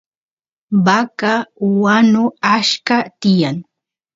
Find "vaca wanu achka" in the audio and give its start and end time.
0.85-2.97